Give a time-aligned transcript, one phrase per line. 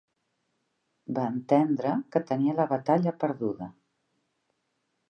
[1.17, 3.71] Va entendre que tenia la batalla perduda.